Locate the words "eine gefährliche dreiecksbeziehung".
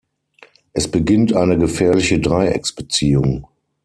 1.35-3.45